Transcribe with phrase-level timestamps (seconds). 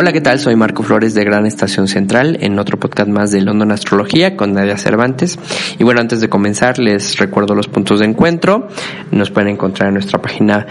[0.00, 0.38] Hola, ¿qué tal?
[0.38, 4.52] Soy Marco Flores de Gran Estación Central en otro podcast más de London Astrología con
[4.52, 5.36] Nadia Cervantes.
[5.76, 8.68] Y bueno, antes de comenzar les recuerdo los puntos de encuentro.
[9.10, 10.68] Nos pueden encontrar en nuestra página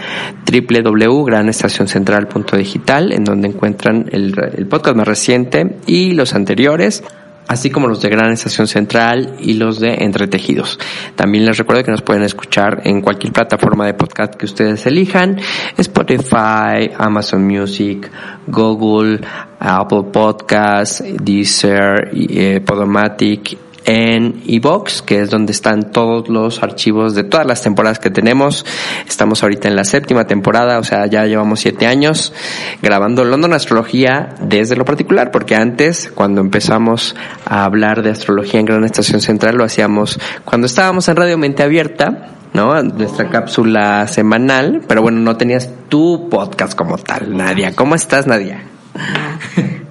[0.50, 7.04] www.granestacioncentral.digital en donde encuentran el, el podcast más reciente y los anteriores
[7.48, 10.78] así como los de Gran Estación Central y los de Entretejidos.
[11.16, 15.38] También les recuerdo que nos pueden escuchar en cualquier plataforma de podcast que ustedes elijan,
[15.76, 18.10] Spotify, Amazon Music,
[18.46, 19.20] Google,
[19.58, 27.24] Apple Podcasts, Deezer, eh, Podomatic en iBox, que es donde están todos los archivos de
[27.24, 28.66] todas las temporadas que tenemos.
[29.08, 32.34] Estamos ahorita en la séptima temporada, o sea, ya llevamos siete años
[32.82, 37.16] grabando London Astrología desde lo particular, porque antes, cuando empezamos
[37.46, 41.62] a hablar de astrología en Gran Estación Central, lo hacíamos cuando estábamos en Radio Mente
[41.62, 42.82] Abierta, ¿no?
[42.82, 47.74] Nuestra cápsula semanal, pero bueno, no tenías tu podcast como tal, Nadia.
[47.74, 48.64] ¿Cómo estás, Nadia?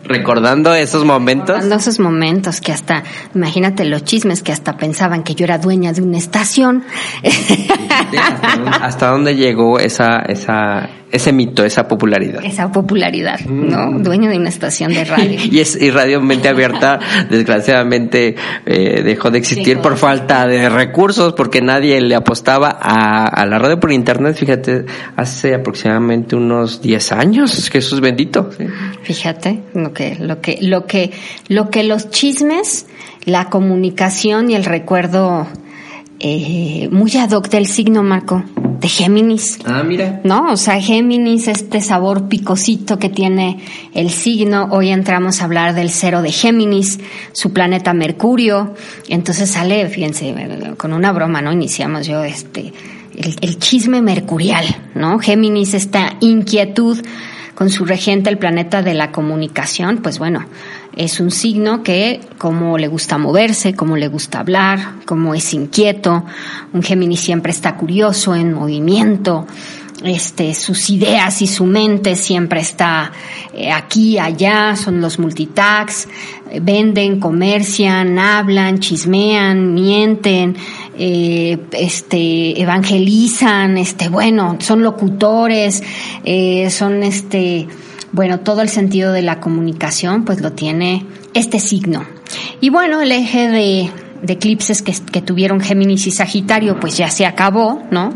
[0.08, 1.50] Recordando esos momentos.
[1.50, 3.04] Recordando esos momentos que hasta,
[3.36, 6.84] imagínate los chismes que hasta pensaban que yo era dueña de una estación.
[8.82, 12.44] ¿Hasta dónde, llegó esa, esa, ese mito, esa popularidad.
[12.44, 13.92] Esa popularidad, ¿no?
[13.92, 14.04] Mm.
[14.04, 15.40] Dueño de una estación de radio.
[15.52, 18.36] y es y Radio Mente Abierta, desgraciadamente,
[18.66, 23.58] eh, dejó de existir por falta de recursos, porque nadie le apostaba a, a, la
[23.58, 24.86] radio por internet, fíjate,
[25.16, 28.50] hace aproximadamente unos 10 años, Jesús bendito.
[29.04, 31.12] Fíjate, lo que, lo que, lo que,
[31.48, 32.86] lo que los chismes,
[33.26, 35.48] la comunicación y el recuerdo
[36.20, 38.44] eh, muy ad hoc del signo, Marco,
[38.80, 39.60] de Géminis.
[39.66, 40.22] Ah, mira.
[40.24, 40.52] ¿No?
[40.52, 43.60] O sea, Géminis, este sabor picosito que tiene
[43.94, 44.70] el signo.
[44.72, 47.00] Hoy entramos a hablar del cero de Géminis,
[47.34, 48.74] su planeta Mercurio.
[49.10, 50.34] Entonces sale, fíjense,
[50.78, 51.52] con una broma, ¿no?
[51.52, 52.74] Iniciamos yo este,
[53.16, 55.20] el, el chisme mercurial, ¿no?
[55.20, 57.00] Géminis, esta inquietud
[57.58, 60.46] con su regente, el planeta de la comunicación, pues bueno,
[60.96, 66.24] es un signo que como le gusta moverse, como le gusta hablar, como es inquieto,
[66.72, 69.48] un Géminis siempre está curioso, en movimiento,
[70.04, 73.12] este, sus ideas y su mente siempre está
[73.56, 76.08] eh, aquí, allá, son los multitags,
[76.52, 80.56] eh, venden, comercian, hablan, chismean, mienten,
[80.98, 85.84] eh, este, evangelizan, este, bueno, son locutores,
[86.70, 87.68] son este,
[88.12, 92.06] bueno, todo el sentido de la comunicación pues lo tiene este signo.
[92.62, 93.90] Y bueno, el eje de,
[94.28, 98.14] eclipses que, que tuvieron Géminis y Sagitario pues ya se acabó, ¿no?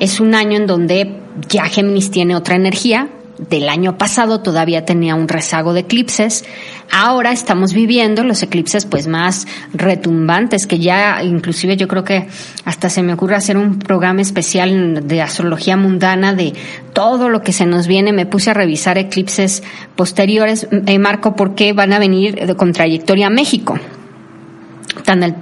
[0.00, 3.08] Es un año en donde ya Géminis tiene otra energía,
[3.38, 6.44] del año pasado todavía tenía un rezago de eclipses.
[6.90, 12.28] Ahora estamos viviendo los eclipses pues más retumbantes que ya inclusive yo creo que
[12.64, 16.54] hasta se me ocurre hacer un programa especial de astrología mundana de
[16.94, 18.12] todo lo que se nos viene.
[18.12, 19.62] Me puse a revisar eclipses
[19.96, 23.78] posteriores, eh, Marco, porque van a venir con trayectoria a México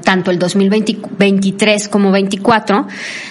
[0.04, 2.86] tanto el 2023 como 24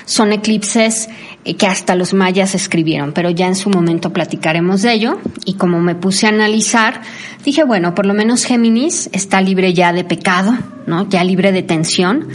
[0.05, 1.07] son eclipses
[1.53, 5.19] que hasta los mayas escribieron, pero ya en su momento platicaremos de ello.
[5.45, 7.01] Y como me puse a analizar,
[7.43, 10.57] dije, bueno, por lo menos Géminis está libre ya de pecado,
[10.87, 11.07] ¿no?
[11.07, 12.27] Ya libre de tensión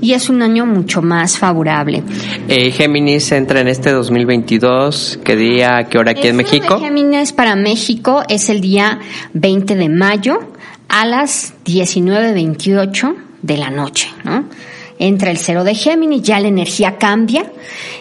[0.00, 2.02] y es un año mucho más favorable.
[2.48, 6.80] Eh, Géminis entra en este 2022, ¿qué día, qué hora aquí en México?
[6.80, 8.98] Géminis para México es el día
[9.34, 10.40] 20 de mayo
[10.88, 14.44] a las 19.28 de la noche, ¿no?
[14.98, 17.52] Entra el cero de Géminis, ya la energía cambia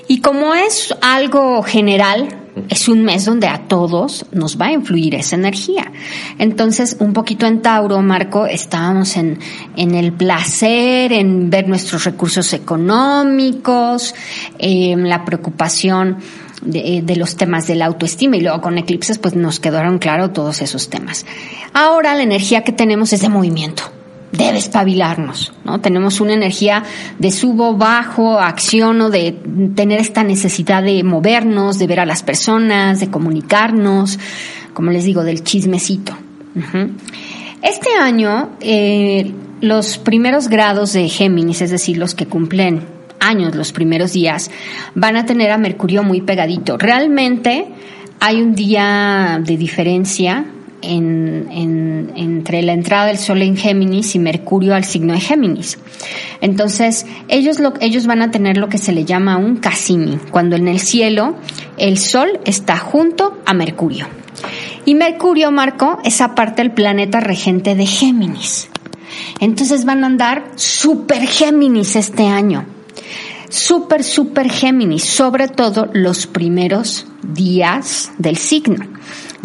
[0.07, 5.13] y como es algo general, Es un mes donde a todos nos va a influir
[5.15, 5.91] esa energía.
[6.39, 9.39] Entonces, un poquito en Tauro, Marco, estábamos en,
[9.75, 14.15] en el placer, en ver nuestros recursos económicos,
[14.57, 16.19] en la preocupación
[16.61, 20.31] de, de, los temas de la autoestima y luego con eclipses pues nos quedaron claros
[20.31, 21.25] todos esos temas.
[21.73, 23.83] Ahora la energía que tenemos es de movimiento
[24.31, 25.79] debe espabilarnos, ¿no?
[25.79, 26.83] Tenemos una energía
[27.19, 29.35] de subo, bajo, acción o de
[29.75, 34.19] tener esta necesidad de movernos, de ver a las personas, de comunicarnos,
[34.73, 36.13] como les digo, del chismecito.
[37.61, 39.31] Este año, eh,
[39.61, 42.85] los primeros grados de Géminis, es decir, los que cumplen
[43.19, 44.51] años, los primeros días,
[44.93, 46.77] van a tener a Mercurio muy pegadito.
[46.77, 47.67] Realmente
[48.19, 50.45] hay un día de diferencia
[50.81, 55.77] en, entre la entrada del Sol en Géminis y Mercurio al signo de Géminis.
[56.41, 60.55] Entonces, ellos, lo, ellos van a tener lo que se le llama un Cassini, cuando
[60.55, 61.35] en el cielo
[61.77, 64.07] el Sol está junto a Mercurio.
[64.85, 68.69] Y Mercurio, Marco, es aparte el planeta regente de Géminis.
[69.39, 72.65] Entonces van a andar super Géminis este año.
[73.49, 78.85] Super, super Géminis, sobre todo los primeros días del signo.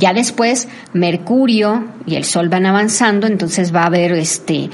[0.00, 4.70] Ya después Mercurio y el Sol van avanzando, entonces va a haber este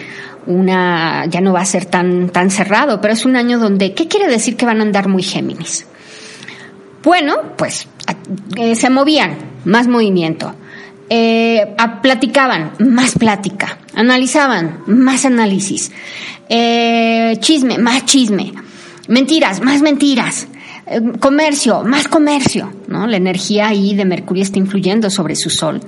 [0.47, 4.07] una ya no va a ser tan tan cerrado, pero es un año donde ¿qué
[4.07, 5.87] quiere decir que van a andar muy Géminis?
[7.03, 7.89] Bueno, pues
[8.57, 10.55] eh, se movían, más movimiento.
[11.09, 13.79] Eh, platicaban, más plática.
[13.95, 15.93] Analizaban, más análisis.
[16.49, 18.53] Eh, chisme, más chisme.
[19.09, 20.49] Mentiras, más mentiras.
[20.89, 23.09] Eh, comercio, más comercio, ¿no?
[23.09, 25.81] La energía ahí de Mercurio está influyendo sobre su Sol.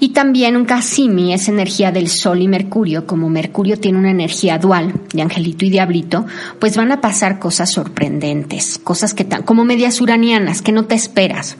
[0.00, 4.58] Y también un Casimi es energía del Sol y Mercurio, como Mercurio tiene una energía
[4.58, 6.26] dual de angelito y diablito,
[6.58, 11.56] pues van a pasar cosas sorprendentes, cosas que como medias uranianas, que no te esperas.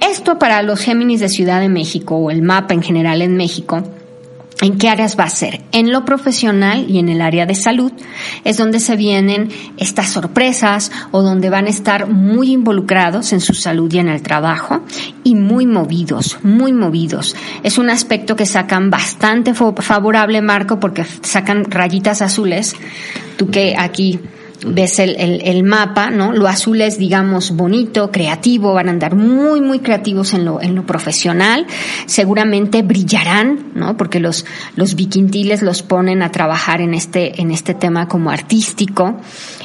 [0.00, 3.82] Esto para los Géminis de Ciudad de México o el mapa en general en México,
[4.60, 5.62] ¿En qué áreas va a ser?
[5.70, 7.92] En lo profesional y en el área de salud
[8.42, 13.54] es donde se vienen estas sorpresas o donde van a estar muy involucrados en su
[13.54, 14.80] salud y en el trabajo
[15.22, 17.36] y muy movidos, muy movidos.
[17.62, 22.74] Es un aspecto que sacan bastante favorable, Marco, porque sacan rayitas azules.
[23.36, 24.18] Tú que aquí
[24.66, 26.32] ves el, el, mapa, ¿no?
[26.32, 30.74] Lo azul es, digamos, bonito, creativo, van a andar muy, muy creativos en lo, en
[30.74, 31.66] lo profesional,
[32.06, 33.96] seguramente brillarán, ¿no?
[33.96, 34.44] Porque los,
[34.76, 39.16] los viquintiles los ponen a trabajar en este, en este tema como artístico.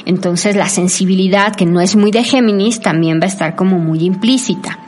[0.06, 4.04] Entonces la sensibilidad, que no es muy de Géminis, también va a estar como muy
[4.04, 4.78] implícita.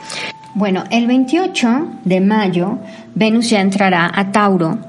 [0.53, 2.79] Bueno, el 28 de mayo,
[3.13, 4.79] Venus ya entrará a Tauro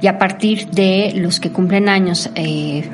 [0.00, 2.88] y a partir de los que cumplen años, eh,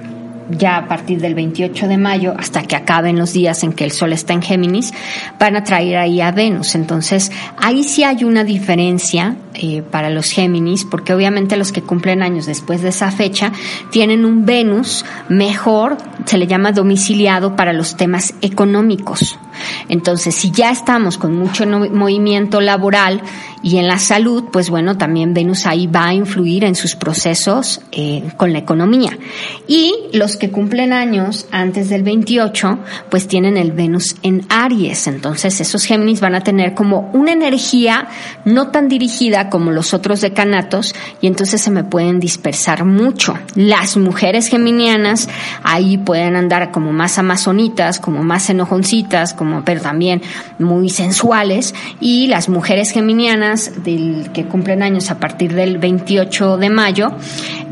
[0.50, 3.92] ya a partir del 28 de mayo hasta que acaben los días en que el
[3.92, 4.92] Sol está en Géminis,
[5.38, 6.74] van a traer ahí a Venus.
[6.74, 12.22] Entonces, ahí sí hay una diferencia eh, para los Géminis, porque obviamente los que cumplen
[12.22, 13.52] años después de esa fecha
[13.90, 19.38] tienen un Venus mejor, se le llama domiciliado para los temas económicos.
[19.88, 23.22] Entonces, si ya estamos con mucho movimiento laboral
[23.64, 27.80] y en la salud, pues bueno, también Venus ahí va a influir en sus procesos
[27.92, 29.16] eh, con la economía.
[29.66, 32.78] Y los que cumplen años antes del 28,
[33.08, 35.06] pues tienen el Venus en Aries.
[35.06, 38.08] Entonces, esos Géminis van a tener como una energía
[38.44, 43.38] no tan dirigida como los otros decanatos y entonces se me pueden dispersar mucho.
[43.54, 45.26] Las mujeres geminianas
[45.62, 50.20] ahí pueden andar como más amazonitas, como más enojoncitas, como pero también
[50.58, 56.70] muy sensuales y las mujeres geminianas del que cumplen años a partir del 28 de
[56.70, 57.12] mayo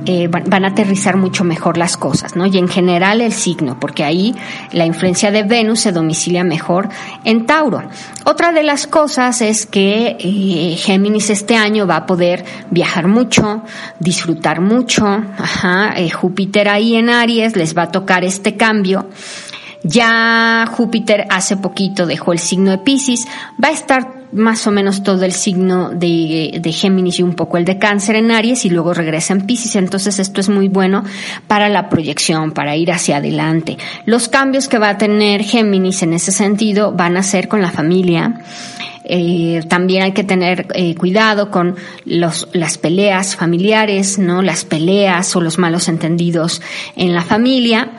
[0.05, 2.47] eh, van, a aterrizar mucho mejor las cosas, ¿no?
[2.47, 4.35] Y en general el signo, porque ahí
[4.73, 6.89] la influencia de Venus se domicilia mejor
[7.25, 7.83] en Tauro.
[8.25, 13.63] Otra de las cosas es que eh, Géminis este año va a poder viajar mucho,
[14.01, 19.09] disfrutar mucho, ajá, eh, Júpiter ahí en Aries les va a tocar este cambio.
[19.85, 23.27] Ya Júpiter hace poquito dejó el signo de Pisces,
[23.63, 27.59] va a estar más o menos todo el signo de, de, Géminis y un poco
[27.59, 29.77] el de cáncer en Aries y luego regresa en Pisces.
[29.77, 31.05] Entonces esto es muy bueno
[31.47, 33.77] para la proyección, para ir hacia adelante.
[34.07, 37.71] Los cambios que va a tener Géminis en ese sentido van a ser con la
[37.71, 38.41] familia.
[39.05, 44.43] Eh, también hay que tener eh, cuidado con los, las peleas familiares, ¿no?
[44.43, 46.63] Las peleas o los malos entendidos
[46.95, 47.91] en la familia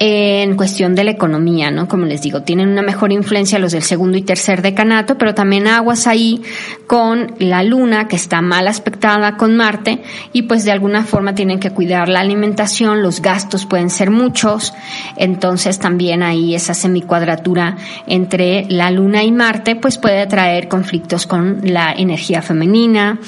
[0.00, 1.88] en cuestión de la economía, ¿no?
[1.88, 5.66] Como les digo, tienen una mejor influencia los del segundo y tercer decanato, pero también
[5.66, 6.42] aguas ahí
[6.86, 10.02] con la luna que está mal aspectada con Marte
[10.32, 14.72] y pues de alguna forma tienen que cuidar la alimentación, los gastos pueden ser muchos,
[15.16, 17.76] entonces también ahí esa semicuadratura
[18.06, 23.18] entre la luna y Marte pues puede traer conflictos con la energía femenina,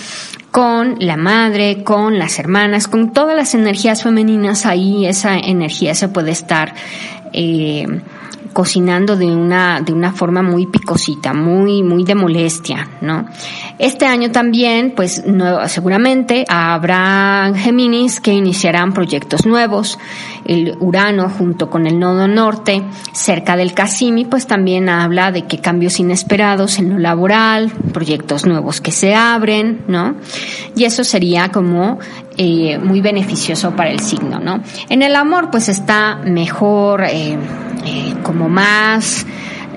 [0.50, 6.08] con la madre, con las hermanas, con todas las energías femeninas, ahí esa energía se
[6.08, 6.74] puede estar
[7.32, 7.86] eh,
[8.52, 13.26] cocinando de una, de una forma muy picosita, muy, muy de molestia, ¿no?
[13.78, 15.22] Este año también, pues,
[15.66, 19.98] seguramente habrá Géminis que iniciarán proyectos nuevos.
[20.44, 25.58] El Urano, junto con el nodo norte, cerca del Casimi, pues también habla de que
[25.58, 30.16] cambios inesperados en lo laboral, proyectos nuevos que se abren, ¿no?
[30.76, 31.98] Y eso sería como
[32.36, 34.62] eh, muy beneficioso para el signo, ¿no?
[34.88, 37.38] En el amor, pues está mejor, eh,
[37.84, 39.26] eh, como más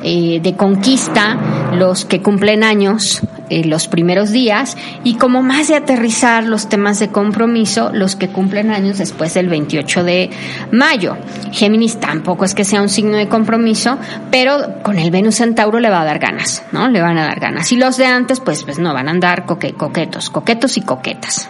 [0.04, 1.38] eh, de conquista
[1.74, 7.00] los que cumplen años eh, los primeros días y como más de aterrizar los temas
[7.00, 10.30] de compromiso los que cumplen años después del 28 de
[10.72, 11.18] mayo.
[11.52, 13.98] Géminis tampoco es que sea un signo de compromiso,
[14.32, 16.90] pero con el Venus en Tauro le va a dar ganas, ¿no?
[16.90, 17.72] Le van a dar ganas.
[17.72, 21.50] Y los de antes, pues, pues no, van a andar coquetos, coquetos y coquetas.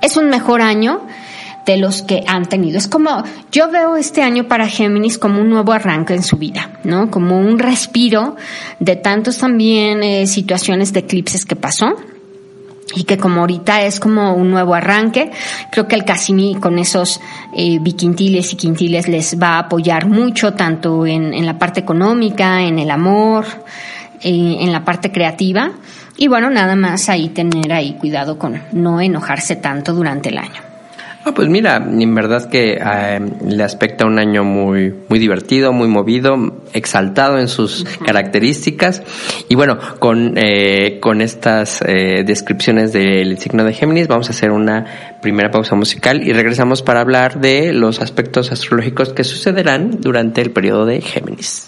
[0.00, 1.02] Es un mejor año
[1.68, 2.78] de los que han tenido.
[2.78, 3.22] Es como,
[3.52, 7.10] yo veo este año para Géminis como un nuevo arranque en su vida, ¿no?
[7.10, 8.36] Como un respiro
[8.80, 11.94] de tantos también eh, situaciones de eclipses que pasó
[12.94, 15.30] y que como ahorita es como un nuevo arranque,
[15.70, 17.20] creo que el Casimí con esos
[17.54, 22.62] eh, biquintiles y quintiles les va a apoyar mucho, tanto en, en la parte económica,
[22.62, 23.44] en el amor,
[24.22, 25.72] eh, en la parte creativa.
[26.16, 30.67] Y bueno, nada más ahí tener ahí cuidado con no enojarse tanto durante el año.
[31.28, 35.86] Ah, pues mira, en verdad que eh, le aspecta un año muy, muy divertido, muy
[35.86, 39.02] movido, exaltado en sus características.
[39.46, 44.50] Y bueno, con, eh, con estas eh, descripciones del signo de Géminis, vamos a hacer
[44.50, 50.40] una primera pausa musical y regresamos para hablar de los aspectos astrológicos que sucederán durante
[50.40, 51.67] el periodo de Géminis.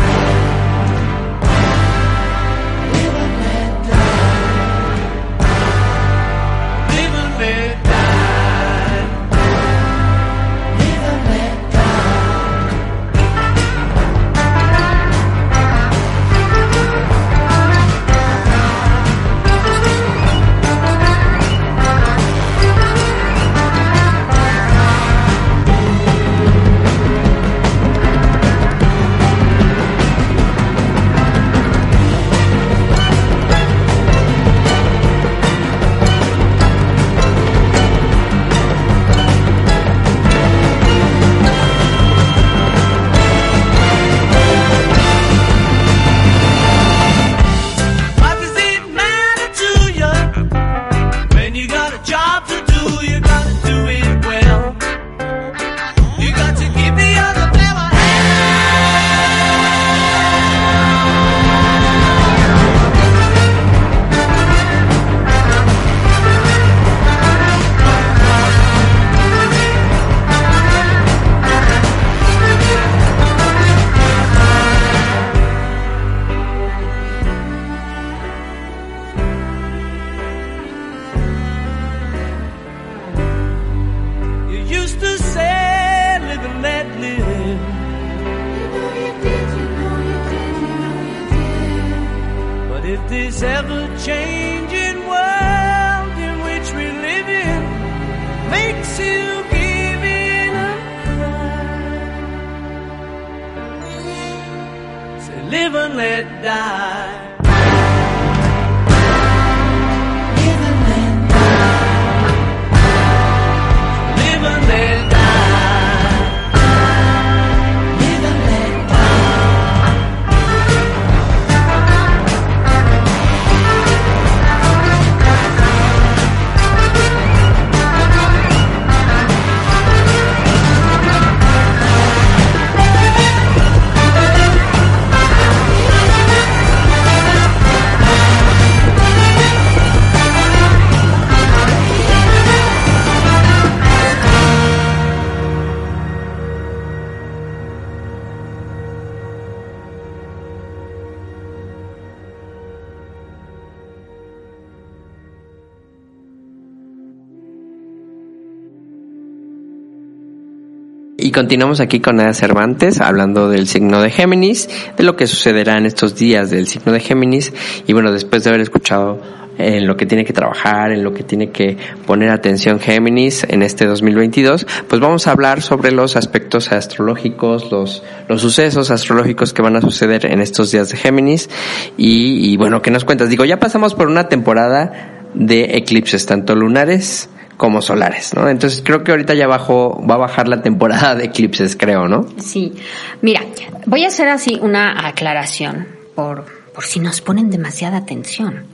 [161.31, 165.77] Y continuamos aquí con Ana Cervantes hablando del signo de Géminis, de lo que sucederá
[165.77, 167.53] en estos días del signo de Géminis.
[167.87, 169.17] Y bueno, después de haber escuchado
[169.57, 173.63] en lo que tiene que trabajar, en lo que tiene que poner atención Géminis en
[173.63, 179.61] este 2022, pues vamos a hablar sobre los aspectos astrológicos, los, los sucesos astrológicos que
[179.61, 181.49] van a suceder en estos días de Géminis.
[181.95, 183.29] Y, y bueno, ¿qué nos cuentas?
[183.29, 188.49] Digo, ya pasamos por una temporada de eclipses, tanto lunares como solares, ¿no?
[188.49, 192.27] Entonces creo que ahorita ya bajó, va a bajar la temporada de eclipses, creo, ¿no?
[192.39, 192.73] Sí.
[193.21, 193.41] Mira,
[193.85, 198.65] voy a hacer así una aclaración por, por si nos ponen demasiada atención.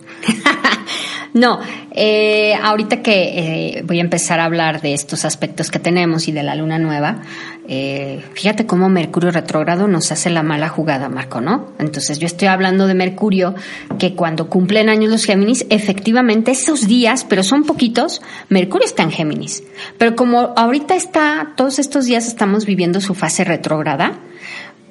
[1.34, 1.60] no,
[1.92, 6.32] eh, ahorita que eh, voy a empezar a hablar de estos aspectos que tenemos y
[6.32, 7.22] de la luna nueva,
[7.70, 11.72] eh, fíjate cómo Mercurio retrógrado nos hace la mala jugada, Marco, ¿no?
[11.80, 13.56] Entonces yo estoy hablando de Mercurio,
[14.00, 19.12] que cuando cumplen años los Géminis, efectivamente esos días, pero son poquitos, Mercurio está en
[19.12, 19.64] Géminis.
[19.98, 24.14] Pero como ahorita está, todos estos días estamos viviendo su fase retrógrada,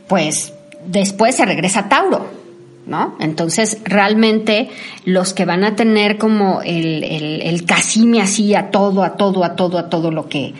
[0.06, 0.52] pues
[0.86, 2.46] después se regresa a Tauro.
[2.86, 3.16] ¿no?
[3.18, 4.68] Entonces, realmente
[5.04, 9.42] los que van a tener como el, el, el casime así a todo, a todo,
[9.42, 10.54] a todo, a todo lo que,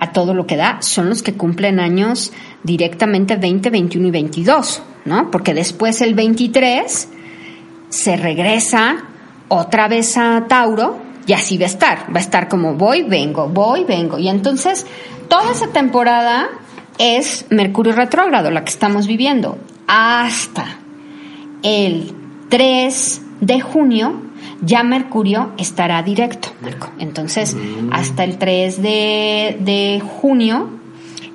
[0.00, 4.82] a todo lo que da, son los que cumplen años directamente 20, 21 y 22,
[5.04, 5.30] ¿no?
[5.30, 7.08] Porque después el 23
[7.90, 9.04] se regresa
[9.48, 13.48] otra vez a Tauro y así va a estar, va a estar como voy, vengo,
[13.48, 14.18] voy, vengo.
[14.18, 14.86] Y entonces,
[15.28, 16.48] toda esa temporada
[16.98, 20.78] es Mercurio retrógrado, la que estamos viviendo, hasta
[21.62, 22.14] el
[22.48, 24.29] 3 de junio
[24.62, 26.90] ya Mercurio estará directo, Marco.
[26.98, 27.56] Entonces,
[27.92, 30.70] hasta el 3 de, de, junio,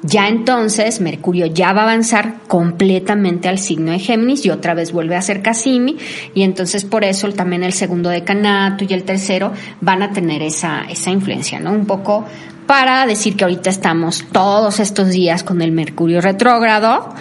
[0.04, 4.92] ya entonces Mercurio ya va a avanzar completamente al signo de Géminis y otra vez
[4.92, 5.98] vuelve a ser Casimi
[6.36, 10.84] y entonces por eso también el segundo decanato y el tercero van a tener esa,
[10.90, 11.72] esa influencia, ¿no?
[11.72, 12.26] Un poco
[12.68, 17.14] para decir que ahorita estamos todos estos días con el Mercurio retrógrado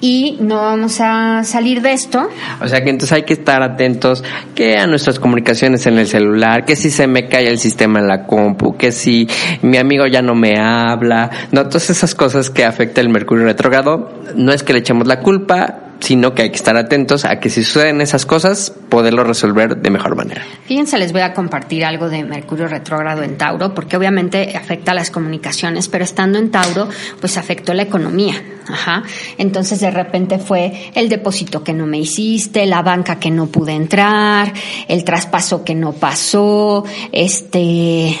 [0.00, 2.28] y no vamos a salir de esto.
[2.60, 4.22] O sea que entonces hay que estar atentos
[4.54, 8.08] que a nuestras comunicaciones en el celular, que si se me cae el sistema en
[8.08, 9.28] la compu, que si
[9.62, 14.12] mi amigo ya no me habla, no, todas esas cosas que afecta el mercurio retrógrado,
[14.34, 17.50] no es que le echemos la culpa, sino que hay que estar atentos a que
[17.50, 20.44] si suceden esas cosas, poderlo resolver de mejor manera.
[20.66, 25.10] Fíjense, les voy a compartir algo de Mercurio retrógrado en Tauro, porque obviamente afecta las
[25.10, 26.88] comunicaciones, pero estando en Tauro,
[27.20, 28.34] pues afectó la economía.
[28.68, 29.02] Ajá.
[29.38, 33.72] Entonces de repente fue el depósito que no me hiciste, la banca que no pude
[33.72, 34.52] entrar,
[34.88, 38.14] el traspaso que no pasó, este,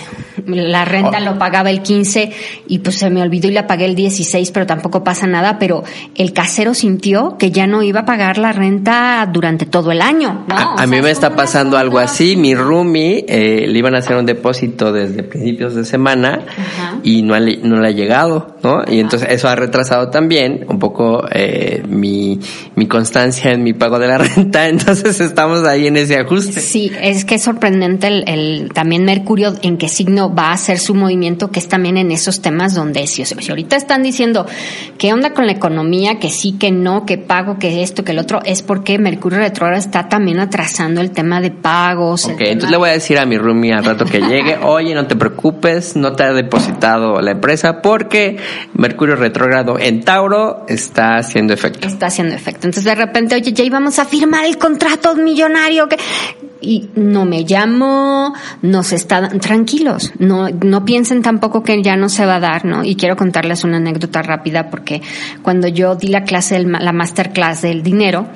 [0.46, 2.32] la renta lo pagaba el 15
[2.66, 5.84] y pues se me olvidó y la pagué el 16, pero tampoco pasa nada, pero
[6.14, 10.44] el casero sintió que ya no iba a pagar la renta durante todo el año.
[10.48, 10.54] ¿no?
[10.56, 12.36] A, a mí me está pasando algo así.
[12.36, 16.98] Mi roomie eh, le iban a hacer un depósito desde principios de semana Ajá.
[17.02, 18.82] y no, ha, no le ha llegado, ¿no?
[18.86, 22.40] Y entonces eso ha retrasado también un poco eh, mi,
[22.74, 24.68] mi constancia en mi pago de la renta.
[24.68, 26.60] Entonces estamos ahí en ese ajuste.
[26.60, 30.78] Sí, es que es sorprendente el, el también Mercurio en qué signo va a hacer
[30.78, 34.46] su movimiento, que es también en esos temas donde si, si ahorita están diciendo
[34.98, 38.18] qué onda con la economía, que sí, que no, que pago, que esto, que el
[38.18, 42.26] otro, es porque Mercurio retrógrado está también atrasando el tema de pagos.
[42.26, 45.06] Ok, entonces le voy a decir a mi roomie al rato que llegue, oye, no
[45.06, 48.36] te preocupes, no te ha depositado la empresa porque
[48.74, 51.88] Mercurio retrógrado en Tauro está haciendo efecto.
[51.88, 52.66] Está haciendo efecto.
[52.66, 55.96] Entonces de repente, oye, ya íbamos a firmar el contrato millonario que
[56.60, 62.08] y no me llamó, no se está tranquilos, no no piensen tampoco que ya no
[62.08, 62.84] se va a dar, ¿no?
[62.84, 65.02] Y quiero contarles una anécdota rápida porque
[65.42, 68.28] cuando yo di la clase la masterclass del dinero,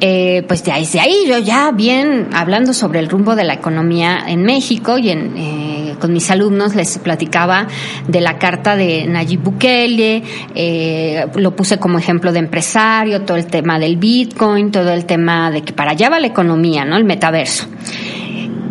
[0.00, 4.24] eh, pues ahí, de ahí yo ya bien hablando sobre el rumbo de la economía
[4.26, 7.66] en México y en, eh, con mis alumnos les platicaba
[8.06, 10.22] de la carta de Nayib Bukele,
[10.54, 15.50] eh, lo puse como ejemplo de empresario, todo el tema del Bitcoin, todo el tema
[15.50, 16.96] de que para allá va la economía, ¿no?
[16.96, 17.66] El metaverso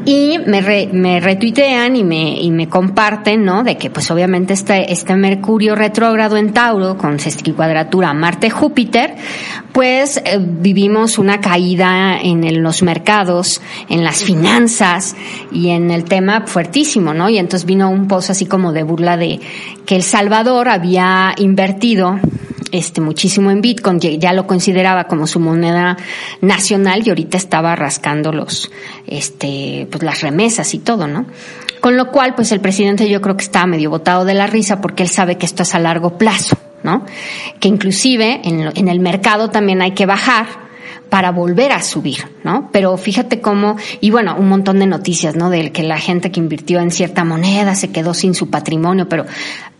[0.06, 3.64] y me, re, me retuitean y me, y me comparten, ¿no?
[3.64, 9.16] De que pues obviamente este, este Mercurio retrógrado en Tauro con sesquicuadratura Marte-Júpiter,
[9.72, 15.16] pues eh, vivimos una caída en el, los mercados, en las finanzas
[15.52, 17.28] y en el tema fuertísimo, ¿no?
[17.30, 19.40] Y entonces vino un pozo así como de burla de
[19.86, 22.20] que El Salvador había invertido
[22.72, 25.98] este muchísimo en Bitcoin, ya lo consideraba como su moneda
[26.42, 28.72] nacional y ahorita estaba rascando los
[29.08, 31.26] este pues las remesas y todo, ¿no?
[31.82, 34.82] Con lo cual, pues el presidente yo creo que está medio botado de la risa
[34.82, 37.06] porque él sabe que esto es a largo plazo, ¿no?
[37.60, 40.48] Que inclusive en, en el mercado también hay que bajar
[41.10, 42.70] para volver a subir, ¿no?
[42.72, 45.50] Pero fíjate cómo, y bueno, un montón de noticias, ¿no?
[45.50, 49.26] De que la gente que invirtió en cierta moneda se quedó sin su patrimonio, pero,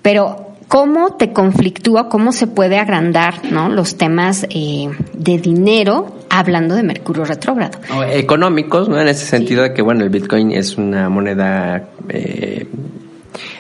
[0.02, 3.70] pero cómo te conflictúa, cómo se puede agrandar, ¿no?
[3.70, 7.80] Los temas eh, de dinero hablando de Mercurio retrógrado.
[8.12, 9.00] económicos, ¿no?
[9.00, 12.68] En ese sentido de que, bueno, el Bitcoin es una moneda eh,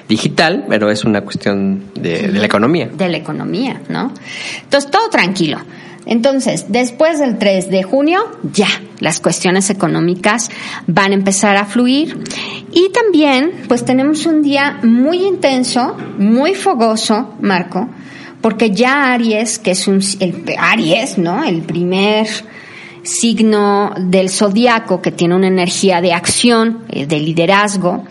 [0.10, 2.89] digital, pero es una cuestión de, de la economía.
[2.91, 4.12] De la economía, ¿no?
[4.63, 5.60] Entonces, todo tranquilo.
[6.06, 8.20] Entonces, después del 3 de junio,
[8.54, 8.68] ya,
[9.00, 10.50] las cuestiones económicas
[10.88, 12.24] van a empezar a fluir.
[12.72, 17.89] Y también, pues tenemos un día muy intenso, muy fogoso, Marco,
[18.41, 21.44] porque ya Aries, que es un, el, Aries, ¿no?
[21.44, 22.28] El primer
[23.02, 28.04] signo del zodiaco que tiene una energía de acción, eh, de liderazgo,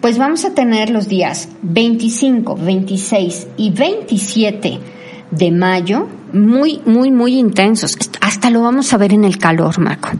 [0.00, 4.93] pues vamos a tener los días 25, 26 y 27
[5.36, 7.96] de mayo muy, muy, muy intensos.
[8.20, 10.10] Hasta lo vamos a ver en el calor, Marco.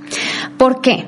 [0.57, 1.07] ¿Por qué?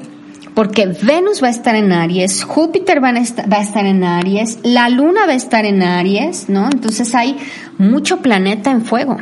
[0.55, 4.03] Porque Venus va a estar en Aries, Júpiter va a, estar, va a estar en
[4.03, 6.65] Aries, la Luna va a estar en Aries, ¿no?
[6.73, 7.37] Entonces hay
[7.79, 9.19] mucho planeta en fuego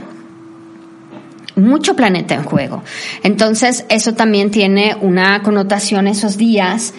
[1.57, 2.83] mucho planeta en juego.
[3.23, 6.95] Entonces, eso también tiene una connotación esos días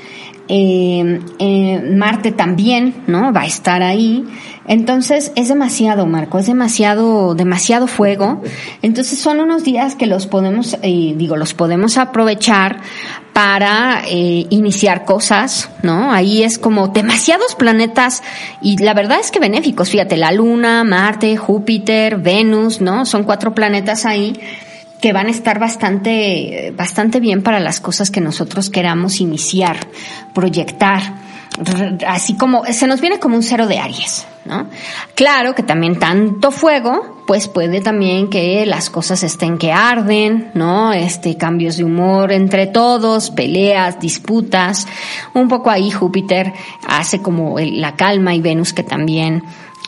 [0.47, 3.33] eh, eh, Marte también, ¿no?
[3.33, 4.25] Va a estar ahí.
[4.67, 8.41] Entonces es demasiado, Marco, es demasiado, demasiado fuego.
[8.81, 12.79] Entonces son unos días que los podemos, eh, digo, los podemos aprovechar
[13.33, 16.11] para eh, iniciar cosas, ¿no?
[16.11, 18.23] Ahí es como demasiados planetas
[18.61, 19.89] y la verdad es que benéficos.
[19.89, 23.05] Fíjate, la Luna, Marte, Júpiter, Venus, ¿no?
[23.05, 24.33] Son cuatro planetas ahí
[25.01, 29.77] que van a estar bastante, bastante bien para las cosas que nosotros queramos iniciar,
[30.33, 31.01] proyectar,
[32.07, 34.67] así como se nos viene como un cero de Aries, ¿no?
[35.15, 40.91] Claro que también tanto fuego, pues puede también que las cosas estén que arden, ¿no?
[40.91, 44.87] Este cambios de humor entre todos, peleas, disputas,
[45.33, 46.53] un poco ahí Júpiter
[46.87, 49.43] hace como la calma y Venus que también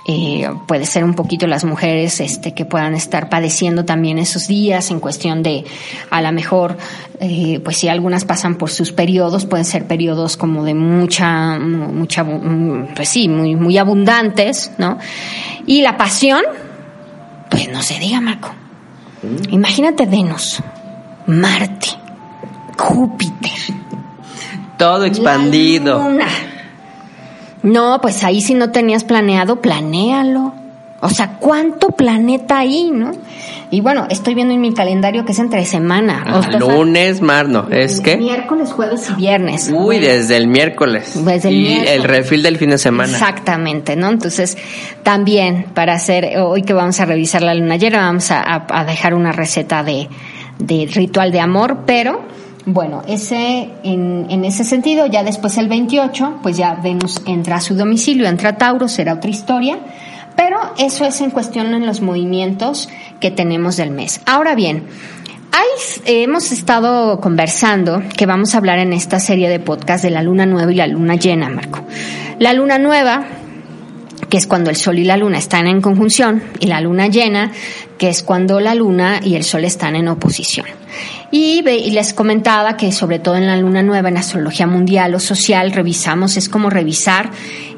[0.10, 4.90] eh, puede ser un poquito las mujeres este, que puedan estar padeciendo también esos días
[4.90, 5.66] en cuestión de,
[6.10, 6.78] a lo mejor,
[7.20, 12.26] eh, pues si algunas pasan por sus periodos, pueden ser periodos como de mucha, mucha,
[12.96, 14.98] pues sí, muy, muy abundantes, ¿no?
[15.66, 16.42] Y la pasión,
[17.50, 18.52] pues no se diga, Marco.
[19.50, 20.64] Imagínate Venus,
[21.26, 21.88] Marte,
[22.78, 23.52] Júpiter.
[24.78, 26.02] Todo expandido.
[27.64, 30.54] No, pues ahí si no tenías planeado, planéalo.
[31.00, 33.12] O sea, ¿cuánto planeta ahí, no?
[33.70, 36.24] Y bueno, estoy viendo en mi calendario que es entre semana.
[36.26, 38.18] Ah, lunes, mar, no, es que...
[38.18, 39.72] Miércoles, jueves y viernes.
[39.72, 41.14] Uy, desde el miércoles.
[41.24, 43.12] Desde el y el refil del fin de semana.
[43.12, 44.10] Exactamente, ¿no?
[44.10, 44.58] Entonces,
[45.04, 49.14] también para hacer, hoy que vamos a revisar la luna llena, vamos a, a dejar
[49.14, 50.08] una receta de,
[50.58, 52.22] de ritual de amor, pero
[52.70, 57.62] bueno, ese, en, en, ese sentido, ya después el 28, pues ya Venus entra a
[57.62, 59.80] su domicilio, entra a Tauro, será otra historia,
[60.36, 62.90] pero eso es en cuestión en los movimientos
[63.22, 64.20] que tenemos del mes.
[64.26, 64.84] Ahora bien,
[65.54, 70.22] hay, hemos estado conversando que vamos a hablar en esta serie de podcast de la
[70.22, 71.86] luna nueva y la luna llena, Marco.
[72.38, 73.26] La luna nueva
[74.30, 77.54] que es cuando el Sol y la Luna están en conjunción, y la Luna llena,
[77.98, 80.66] que es cuando la Luna y el Sol están en oposición.
[81.32, 85.72] Y, les comentaba que sobre todo en la luna nueva, en astrología mundial o social,
[85.72, 87.32] revisamos, es como revisar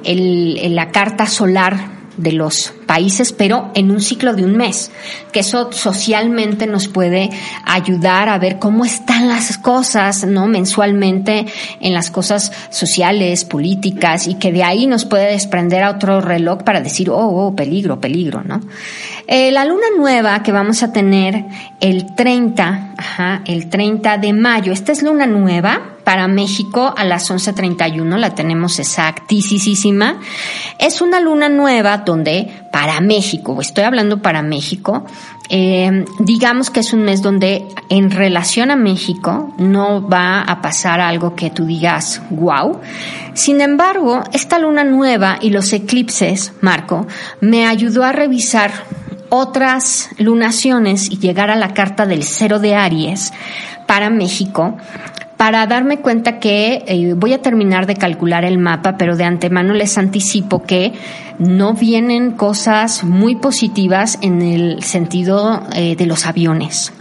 [0.03, 4.91] el, la carta solar de los países, pero en un ciclo de un mes,
[5.31, 7.29] que eso socialmente nos puede
[7.65, 10.47] ayudar a ver cómo están las cosas, ¿no?
[10.47, 11.45] Mensualmente
[11.79, 16.63] en las cosas sociales, políticas, y que de ahí nos puede desprender a otro reloj
[16.63, 18.59] para decir, oh, oh, peligro, peligro, ¿no?
[19.31, 21.45] Eh, la luna nueva que vamos a tener
[21.79, 27.29] el 30, ajá, el 30 de mayo, esta es luna nueva, para México a las
[27.29, 30.19] 11.31, la tenemos exactísima.
[30.79, 35.05] Es una luna nueva donde para México, estoy hablando para México,
[35.47, 41.01] eh, digamos que es un mes donde en relación a México no va a pasar
[41.01, 42.79] algo que tú digas, wow.
[43.35, 47.05] Sin embargo, esta luna nueva y los eclipses, Marco,
[47.41, 48.71] me ayudó a revisar
[49.29, 53.33] otras lunaciones y llegar a la carta del cero de Aries
[53.87, 54.77] para México
[55.39, 59.73] para darme cuenta que eh, voy a terminar de calcular el mapa, pero de antemano
[59.73, 60.91] les anticipo que
[61.37, 66.91] no vienen cosas muy positivas en el sentido eh, de los aviones.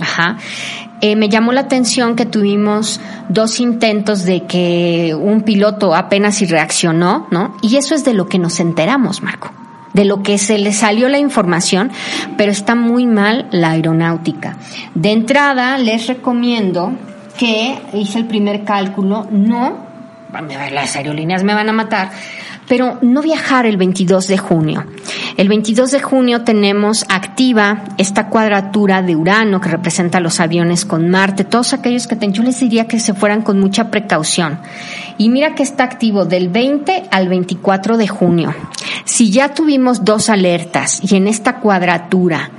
[0.00, 0.38] Ajá.
[1.02, 6.46] Eh, me llamó la atención que tuvimos dos intentos de que un piloto apenas y
[6.46, 7.56] reaccionó, ¿no?
[7.62, 9.52] Y eso es de lo que nos enteramos, Marco
[9.94, 11.90] de lo que se le salió la información,
[12.36, 14.56] pero está muy mal la aeronáutica.
[14.94, 16.92] De entrada, les recomiendo
[17.38, 19.78] que hice el primer cálculo, no,
[20.72, 22.10] las aerolíneas me van a matar,
[22.68, 24.84] pero no viajar el 22 de junio.
[25.36, 31.08] El 22 de junio tenemos activa esta cuadratura de Urano que representa los aviones con
[31.08, 34.58] Marte, todos aquellos que yo les diría que se fueran con mucha precaución.
[35.18, 38.54] Y mira que está activo del 20 al 24 de junio.
[39.04, 42.50] Si ya tuvimos dos alertas y en esta cuadratura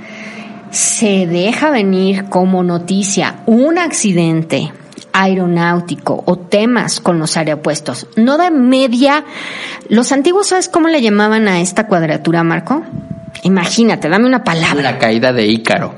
[0.70, 4.72] se deja venir como noticia un accidente
[5.16, 9.24] aeronáutico o temas con los aeropuestos, no de media.
[9.88, 12.82] Los antiguos, ¿sabes cómo le llamaban a esta cuadratura, Marco?
[13.42, 14.82] Imagínate, dame una palabra.
[14.82, 15.94] La caída de Ícaro.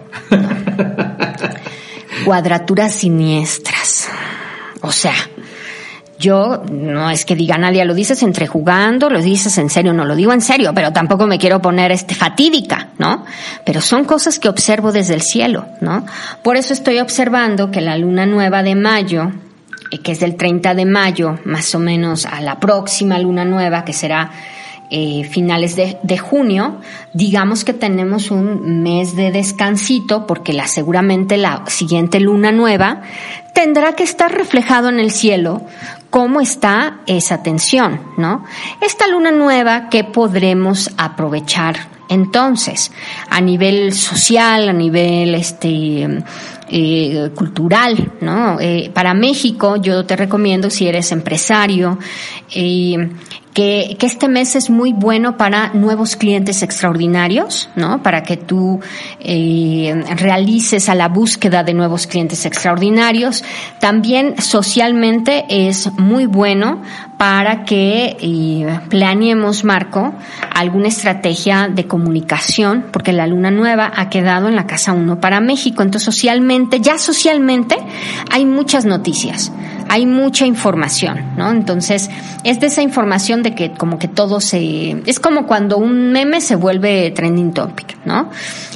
[2.24, 4.08] Cuadraturas siniestras.
[4.82, 5.14] O sea,
[6.18, 10.04] yo no es que diga nadie, lo dices entre jugando, lo dices en serio, no
[10.04, 13.24] lo digo en serio, pero tampoco me quiero poner este fatídica, ¿no?
[13.64, 16.04] Pero son cosas que observo desde el cielo, ¿no?
[16.42, 19.30] Por eso estoy observando que la luna nueva de mayo,
[19.92, 23.84] eh, que es del 30 de mayo, más o menos a la próxima luna nueva,
[23.84, 24.32] que será
[24.90, 26.80] eh, finales de, de, junio,
[27.12, 33.02] digamos que tenemos un mes de descansito porque la, seguramente la siguiente luna nueva
[33.52, 35.60] tendrá que estar reflejado en el cielo
[36.10, 38.44] cómo está esa tensión, ¿no?
[38.80, 42.90] Esta luna nueva que podremos aprovechar entonces
[43.28, 46.24] a nivel social, a nivel este
[46.70, 48.58] eh, cultural, ¿no?
[48.60, 51.98] Eh, para México yo te recomiendo si eres empresario
[52.54, 53.10] eh,
[53.58, 58.04] que, que, este mes es muy bueno para nuevos clientes extraordinarios, ¿no?
[58.04, 58.78] Para que tú
[59.18, 63.42] eh, realices a la búsqueda de nuevos clientes extraordinarios.
[63.80, 66.82] También socialmente es muy bueno
[67.16, 70.14] para que eh, planeemos, Marco,
[70.54, 75.40] alguna estrategia de comunicación, porque la luna nueva ha quedado en la casa 1 para
[75.40, 75.82] México.
[75.82, 77.76] Entonces, socialmente, ya socialmente,
[78.30, 79.50] hay muchas noticias
[79.88, 81.50] hay mucha información, ¿no?
[81.50, 82.10] Entonces,
[82.44, 85.02] es de esa información de que como que todo se...
[85.06, 88.30] Es como cuando un meme se vuelve trending topic, ¿no?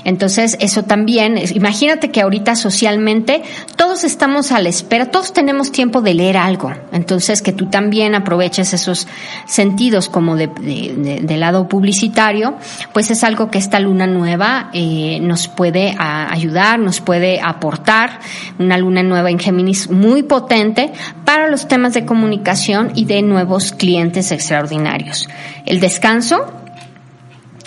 [0.04, 3.42] Entonces, eso también, imagínate que ahorita socialmente
[3.76, 6.72] todos estamos a la espera, todos tenemos tiempo de leer algo.
[6.92, 9.06] Entonces, que tú también aproveches esos
[9.46, 12.56] sentidos como de, de, lado publicitario,
[12.92, 18.20] pues es algo que esta luna nueva eh, nos puede ayudar, nos puede aportar.
[18.58, 20.92] Una luna nueva en Géminis muy potente
[21.24, 25.28] para los temas de comunicación y de nuevos clientes extraordinarios.
[25.66, 26.62] El descanso,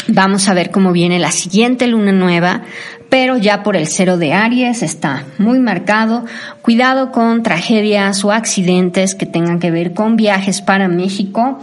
[0.08, 2.62] Vamos a ver cómo viene la siguiente luna nueva,
[3.10, 6.26] pero ya por el cero de Aries está muy marcado.
[6.62, 11.60] Cuidado con tragedias o accidentes que tengan que ver con viajes para México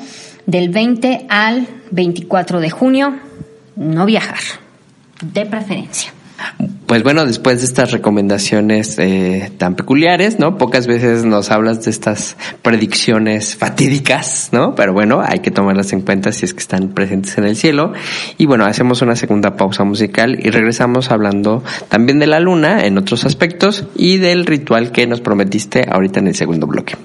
[0.46, 3.14] del 20 al 24 de junio.
[3.76, 4.40] No viajar,
[5.20, 6.12] de preferencia.
[6.92, 10.58] Pues bueno, después de estas recomendaciones eh, tan peculiares, ¿no?
[10.58, 14.74] Pocas veces nos hablas de estas predicciones fatídicas, ¿no?
[14.74, 17.94] Pero bueno, hay que tomarlas en cuenta si es que están presentes en el cielo.
[18.36, 22.98] Y bueno, hacemos una segunda pausa musical y regresamos hablando también de la luna en
[22.98, 26.96] otros aspectos y del ritual que nos prometiste ahorita en el segundo bloque.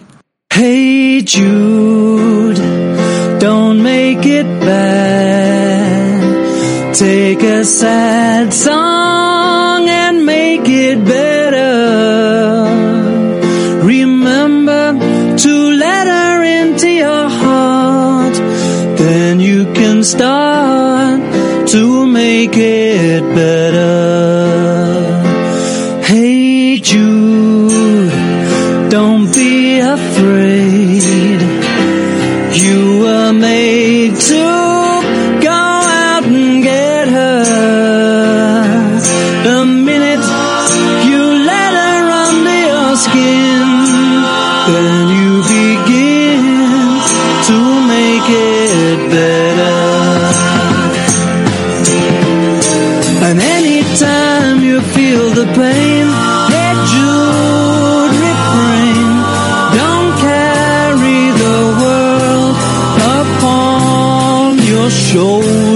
[21.78, 23.94] To make it better.
[26.04, 27.57] Hey Jude,
[65.18, 65.67] show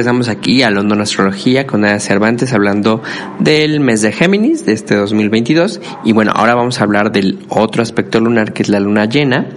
[0.00, 3.02] regresamos aquí a London Astrología con Ana Cervantes hablando
[3.38, 5.78] del mes de Géminis de este 2022.
[6.04, 9.50] Y bueno, ahora vamos a hablar del otro aspecto lunar que es la luna llena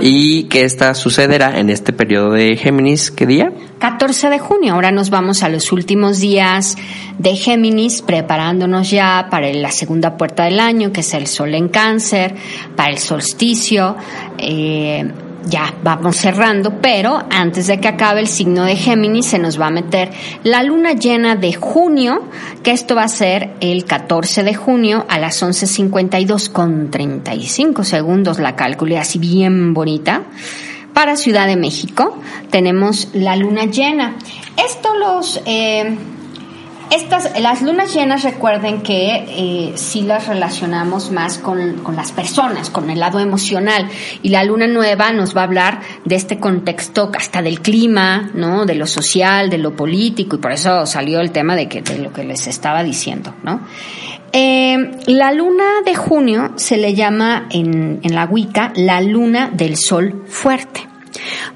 [0.00, 3.10] y que esta sucederá en este periodo de Géminis.
[3.10, 3.52] ¿Qué día?
[3.80, 4.72] 14 de junio.
[4.72, 6.78] Ahora nos vamos a los últimos días
[7.18, 11.68] de Géminis, preparándonos ya para la segunda puerta del año, que es el sol en
[11.68, 12.34] cáncer,
[12.76, 13.94] para el solsticio.
[14.38, 15.06] Eh,
[15.46, 19.66] ya vamos cerrando, pero antes de que acabe el signo de Géminis se nos va
[19.66, 20.10] a meter
[20.42, 22.24] la luna llena de junio,
[22.62, 28.38] que esto va a ser el 14 de junio a las 11.52 con 35 segundos,
[28.38, 30.22] la calculé así bien bonita.
[30.92, 32.18] Para Ciudad de México
[32.50, 34.16] tenemos la luna llena.
[34.56, 35.40] Esto los...
[35.46, 35.96] Eh,
[36.94, 42.68] estas, las lunas llenas, recuerden que eh, sí las relacionamos más con, con, las personas,
[42.68, 43.88] con el lado emocional.
[44.22, 48.66] Y la luna nueva nos va a hablar de este contexto hasta del clima, ¿no?
[48.66, 51.98] De lo social, de lo político, y por eso salió el tema de, que, de
[51.98, 53.60] lo que les estaba diciendo, ¿no?
[54.34, 54.76] Eh,
[55.06, 60.24] la luna de junio se le llama en, en la Wicca la luna del sol
[60.26, 60.91] fuerte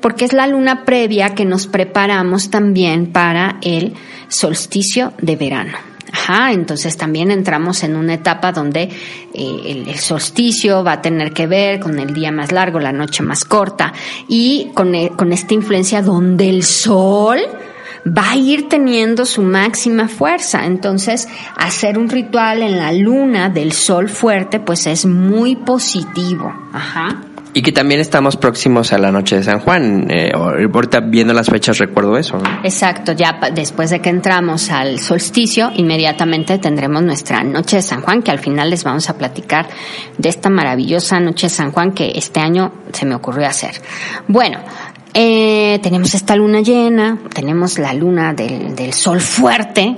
[0.00, 3.94] porque es la luna previa que nos preparamos también para el
[4.28, 5.78] solsticio de verano.
[6.12, 8.90] Ajá, entonces también entramos en una etapa donde eh,
[9.34, 13.22] el, el, solsticio va a tener que ver con el día más largo, la noche
[13.22, 13.92] más corta
[14.28, 17.40] y con, con esta influencia donde el sol
[18.06, 20.64] va a ir teniendo su máxima fuerza.
[20.64, 26.52] Entonces, hacer un ritual en la luna del sol fuerte, pues es muy positivo.
[26.72, 27.22] Ajá.
[27.56, 30.08] Y que también estamos próximos a la noche de San Juan.
[30.10, 32.36] Eh, ahorita viendo las fechas recuerdo eso.
[32.36, 32.44] ¿no?
[32.62, 38.20] Exacto, ya después de que entramos al solsticio, inmediatamente tendremos nuestra noche de San Juan,
[38.20, 39.68] que al final les vamos a platicar
[40.18, 43.72] de esta maravillosa noche de San Juan que este año se me ocurrió hacer.
[44.28, 44.58] Bueno,
[45.14, 49.96] eh, tenemos esta luna llena, tenemos la luna del, del, sol fuerte.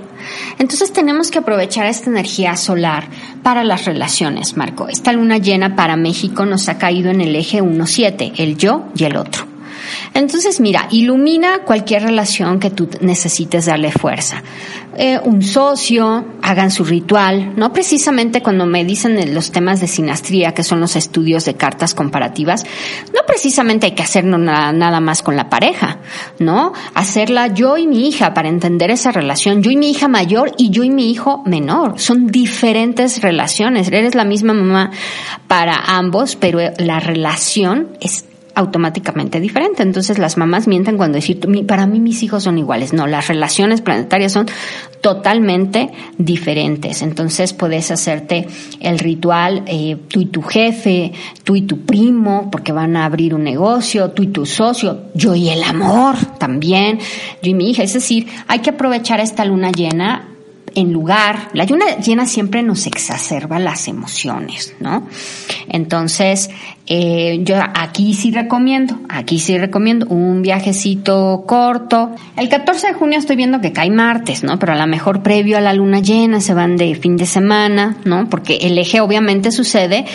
[0.58, 3.08] Entonces tenemos que aprovechar esta energía solar
[3.42, 4.88] para las relaciones, Marco.
[4.88, 9.04] Esta luna llena para México nos ha caído en el eje 1-7, el yo y
[9.04, 9.47] el otro.
[10.14, 14.42] Entonces, mira, ilumina cualquier relación que tú necesites darle fuerza.
[15.00, 20.54] Eh, un socio, hagan su ritual, no precisamente cuando me dicen los temas de sinastría,
[20.54, 22.64] que son los estudios de cartas comparativas,
[23.14, 25.98] no precisamente hay que hacerlo nada, nada más con la pareja,
[26.40, 26.72] ¿no?
[26.94, 30.70] Hacerla yo y mi hija para entender esa relación, yo y mi hija mayor y
[30.70, 32.00] yo y mi hijo menor.
[32.00, 34.90] Son diferentes relaciones, eres la misma mamá
[35.46, 38.24] para ambos, pero la relación es
[38.58, 39.84] automáticamente diferente.
[39.84, 42.92] Entonces las mamás mienten cuando dicen, para mí mis hijos son iguales.
[42.92, 44.46] No, las relaciones planetarias son
[45.00, 47.02] totalmente diferentes.
[47.02, 48.48] Entonces puedes hacerte
[48.80, 51.12] el ritual eh, tú y tu jefe,
[51.44, 55.36] tú y tu primo, porque van a abrir un negocio, tú y tu socio, yo
[55.36, 56.98] y el amor también,
[57.40, 57.84] yo y mi hija.
[57.84, 60.34] Es decir, hay que aprovechar esta luna llena
[60.74, 65.08] en lugar, la luna llena siempre nos exacerba las emociones, ¿no?
[65.68, 66.50] Entonces,
[66.90, 72.12] Eh, yo aquí sí recomiendo, aquí sí recomiendo un viajecito corto.
[72.34, 74.58] El 14 de junio estoy viendo que cae martes, ¿no?
[74.58, 77.98] Pero a lo mejor previo a la luna llena se van de fin de semana,
[78.04, 78.30] ¿no?
[78.30, 80.06] Porque el eje obviamente sucede,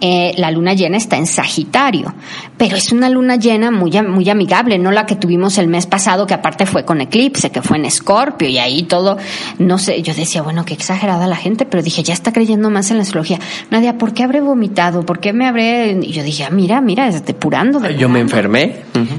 [0.00, 2.14] eh, la luna llena está en Sagitario,
[2.56, 6.26] pero es una luna llena muy, muy amigable, no la que tuvimos el mes pasado,
[6.26, 9.18] que aparte fue con eclipse, que fue en Escorpio y ahí todo,
[9.58, 12.90] no sé, yo decía, bueno, qué exagerada la gente, pero dije, ya está creyendo más
[12.90, 13.38] en la astrología.
[13.70, 15.04] Nadia, ¿por qué habré vomitado?
[15.04, 16.00] ¿Por qué me habré...?
[16.22, 17.78] Dije, ah, mira, mira, es depurando.
[17.78, 18.00] depurando.
[18.00, 18.76] Yo me enfermé.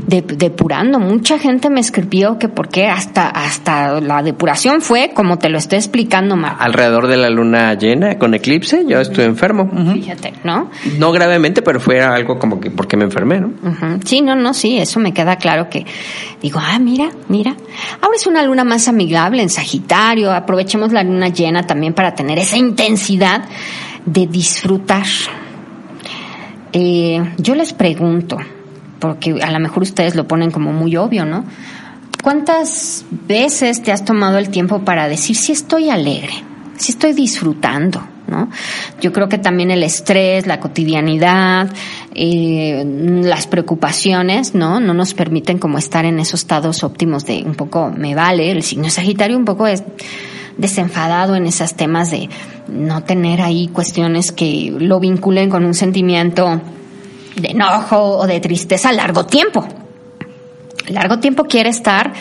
[0.08, 1.00] De- depurando.
[1.00, 5.58] Mucha gente me escribió que por qué hasta, hasta la depuración fue como te lo
[5.58, 6.56] estoy explicando, Mar.
[6.60, 9.70] Alrededor de la luna llena con eclipse, yo estuve enfermo.
[9.94, 10.70] Fíjate, ¿no?
[10.98, 13.52] No gravemente, pero fue algo como que porque me enfermé, ¿no?
[14.06, 15.86] Sí, no, no, sí, eso me queda claro que
[16.42, 17.56] digo, ah, mira, mira.
[18.02, 20.32] Ahora es una luna más amigable en Sagitario.
[20.32, 23.44] Aprovechemos la luna llena también para tener esa intensidad
[24.06, 25.04] de disfrutar.
[26.74, 28.38] Eh, yo les pregunto,
[29.00, 31.46] porque a lo mejor ustedes lo ponen como muy obvio, ¿no?
[32.24, 36.34] ¿Cuántas veces te has tomado el tiempo para decir si estoy alegre,
[36.78, 38.02] si estoy disfrutando?
[38.28, 38.50] ¿no?
[39.02, 41.70] Yo creo que también el estrés, la cotidianidad,
[42.16, 42.84] eh,
[43.24, 44.80] las preocupaciones, ¿no?
[44.80, 48.64] No nos permiten como estar en esos estados óptimos de un poco me vale, el
[48.64, 49.84] signo Sagitario un poco es
[50.58, 52.30] desenfadado en esos temas de
[52.68, 56.62] no tener ahí cuestiones que lo vinculen con un sentimiento
[57.36, 59.68] de enojo o de tristeza a largo tiempo.
[60.88, 62.14] Largo tiempo quiere estar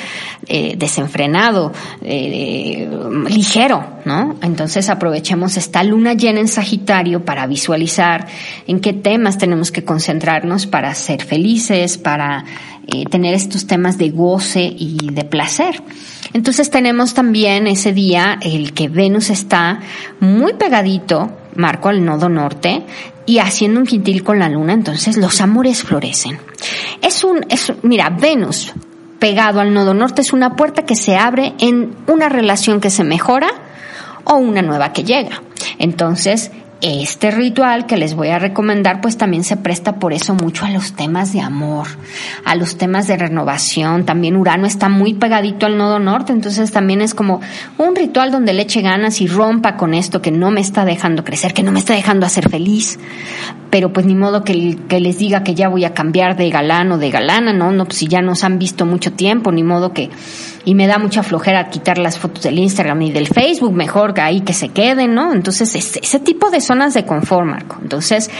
[0.46, 2.88] eh, desenfrenado, eh,
[3.28, 4.36] ligero, ¿no?
[4.42, 8.26] Entonces aprovechemos esta luna llena en Sagitario para visualizar
[8.66, 12.44] en qué temas tenemos que concentrarnos para ser felices, para
[12.86, 15.82] eh, tener estos temas de goce y de placer.
[16.32, 19.80] Entonces tenemos también ese día el que Venus está
[20.20, 22.84] muy pegadito, marco al nodo norte,
[23.26, 26.38] y haciendo un quintil con la luna, entonces los amores florecen.
[27.00, 28.72] Es un, es, mira, Venus
[29.18, 33.04] pegado al nodo norte es una puerta que se abre en una relación que se
[33.04, 33.48] mejora
[34.24, 35.42] o una nueva que llega.
[35.78, 36.50] Entonces,
[36.82, 40.70] este ritual que les voy a recomendar pues también se presta por eso mucho a
[40.70, 41.86] los temas de amor,
[42.44, 44.04] a los temas de renovación.
[44.04, 47.40] También Urano está muy pegadito al nodo norte, entonces también es como
[47.78, 51.22] un ritual donde le eche ganas y rompa con esto que no me está dejando
[51.22, 52.98] crecer, que no me está dejando hacer feliz.
[53.70, 56.98] Pero pues ni modo que, les diga que ya voy a cambiar de galán o
[56.98, 60.10] de galana, no, no, pues si ya nos han visto mucho tiempo, ni modo que
[60.64, 64.20] y me da mucha flojera quitar las fotos del Instagram y del Facebook, mejor que
[64.20, 65.32] ahí que se queden, ¿no?
[65.32, 67.76] Entonces, ese tipo de zonas de confort, Marco.
[67.82, 68.30] Entonces,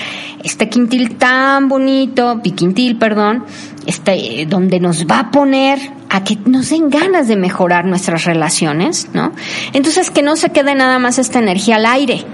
[0.42, 3.44] este quintil tan bonito, piquintil, perdón,
[3.84, 5.78] este, donde nos va a poner
[6.08, 9.32] a que nos den ganas de mejorar nuestras relaciones, ¿no?
[9.74, 12.24] Entonces, que no se quede nada más esta energía al aire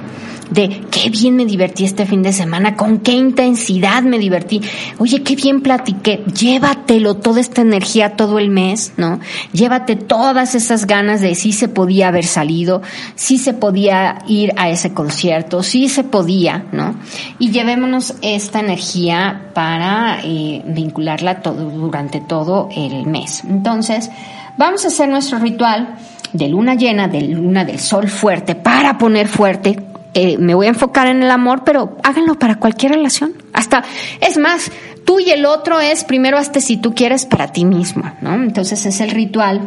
[0.51, 4.61] de qué bien me divertí este fin de semana, con qué intensidad me divertí.
[4.99, 6.25] Oye, qué bien platiqué.
[6.27, 9.21] Llévatelo toda esta energía todo el mes, ¿no?
[9.53, 12.83] Llévate todas esas ganas de sí se podía haber salido,
[13.15, 16.95] sí se podía ir a ese concierto, sí se podía, ¿no?
[17.39, 23.43] Y llevémonos esta energía para eh, vincularla todo, durante todo el mes.
[23.45, 24.11] Entonces,
[24.57, 25.97] vamos a hacer nuestro ritual
[26.33, 29.77] de luna llena, de luna del sol fuerte, para poner fuerte
[30.21, 33.35] eh, me voy a enfocar en el amor, pero háganlo para cualquier relación.
[33.53, 33.85] Hasta,
[34.21, 34.73] es más,
[35.05, 38.35] tú y el otro es primero hasta si tú quieres para ti mismo, ¿no?
[38.35, 39.61] Entonces es el ritual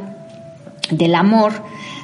[0.89, 1.53] del amor,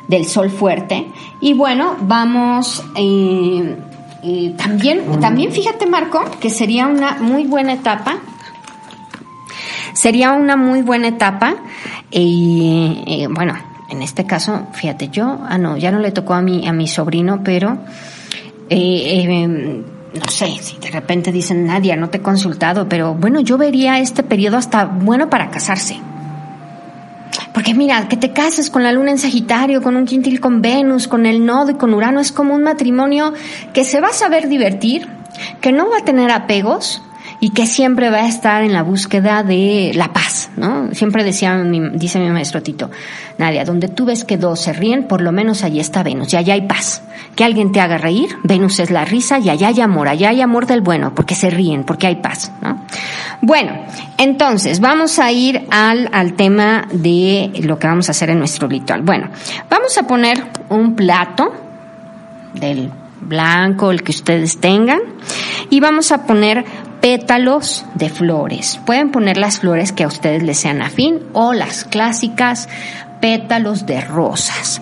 [0.07, 1.07] del sol fuerte.
[1.41, 3.75] Y bueno, vamos, eh,
[4.23, 8.15] eh, también, también fíjate Marco, que sería una muy buena etapa.
[9.91, 11.55] Sería una muy buena etapa.
[12.11, 13.55] Y bueno,
[13.89, 16.87] en este caso, fíjate, yo, ah, no, ya no le tocó a mi, a mi
[16.87, 17.77] sobrino, pero
[18.69, 23.57] eh, no sé, si de repente dicen, Nadia, no te he consultado, pero bueno, yo
[23.57, 25.99] vería este periodo hasta bueno para casarse.
[27.53, 31.07] Porque mira, que te cases con la luna en Sagitario, con un quintil con Venus,
[31.07, 33.33] con el nodo y con Urano, es como un matrimonio
[33.73, 35.07] que se va a saber divertir,
[35.59, 37.01] que no va a tener apegos
[37.39, 40.93] y que siempre va a estar en la búsqueda de la paz, ¿no?
[40.93, 42.89] Siempre decía, mi, dice mi maestro Tito,
[43.37, 46.37] Nadia, donde tú ves que dos se ríen, por lo menos allí está Venus, y
[46.37, 47.03] allá hay paz.
[47.35, 50.41] Que alguien te haga reír, Venus es la risa, y allá hay amor, allá hay
[50.41, 52.83] amor del bueno, porque se ríen, porque hay paz, ¿no?
[53.41, 53.85] Bueno,
[54.17, 58.67] entonces, vamos a ir al, al tema de lo que vamos a hacer en nuestro
[58.67, 59.03] ritual.
[59.03, 59.29] Bueno,
[59.69, 61.53] vamos a poner un plato
[62.55, 64.99] del blanco, el que ustedes tengan,
[65.69, 66.65] y vamos a poner
[67.07, 68.81] pétalos de flores.
[68.85, 72.67] Pueden poner las flores que a ustedes les sean afín o las clásicas
[73.21, 74.81] pétalos de rosas.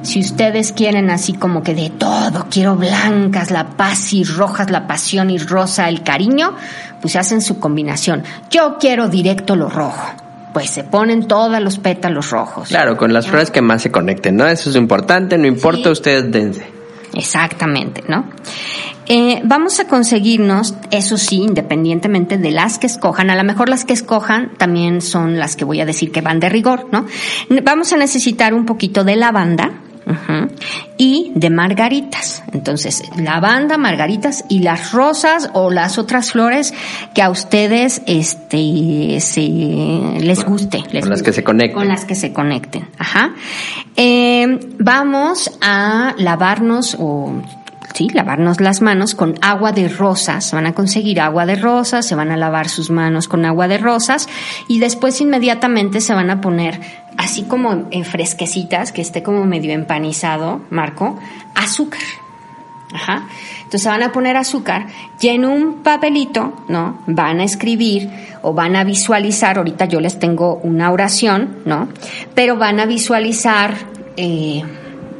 [0.00, 4.86] Si ustedes quieren así como que de todo, quiero blancas, la paz y rojas, la
[4.86, 6.54] pasión y rosa, el cariño,
[7.02, 8.24] pues hacen su combinación.
[8.50, 10.14] Yo quiero directo lo rojo.
[10.54, 12.68] Pues se ponen todos los pétalos rojos.
[12.68, 14.46] Claro, con las flores que más se conecten, ¿no?
[14.46, 15.88] Eso es importante, no importa, Sí.
[15.90, 16.66] ustedes dense.
[17.12, 18.24] Exactamente, ¿no?
[19.08, 23.84] Eh, vamos a conseguirnos, eso sí, independientemente de las que escojan, a lo mejor las
[23.84, 27.06] que escojan también son las que voy a decir que van de rigor, ¿no?
[27.62, 29.70] Vamos a necesitar un poquito de lavanda
[30.98, 32.42] y de margaritas.
[32.52, 36.72] Entonces, lavanda, margaritas y las rosas o las otras flores
[37.14, 39.40] que a ustedes este, se,
[40.20, 40.82] les guste.
[40.92, 41.24] les Con las guste.
[41.24, 41.76] que se conecten.
[41.76, 42.88] Con las que se conecten.
[42.98, 43.34] Ajá.
[43.96, 47.32] Eh, vamos a lavarnos o
[47.96, 50.52] sí, lavarnos las manos con agua de rosas.
[50.52, 53.78] Van a conseguir agua de rosas, se van a lavar sus manos con agua de
[53.78, 54.28] rosas
[54.68, 56.78] y después inmediatamente se van a poner
[57.16, 61.18] así como en fresquecitas, que esté como medio empanizado, Marco,
[61.54, 62.02] azúcar.
[62.92, 63.26] Ajá.
[63.64, 64.86] Entonces van a poner azúcar
[65.18, 66.98] y en un papelito, ¿no?
[67.06, 68.10] Van a escribir
[68.42, 71.88] o van a visualizar, ahorita yo les tengo una oración, ¿no?
[72.34, 73.74] Pero van a visualizar
[74.16, 74.62] eh,